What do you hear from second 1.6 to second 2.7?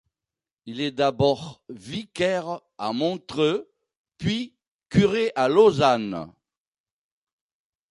vicaire